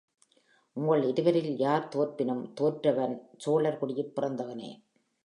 [0.77, 3.15] உங்கள் இருவரில் யார் தோற்பினும், தோற்றவன்
[3.37, 4.71] சோழர் குடியிற் பிறந்தவனே!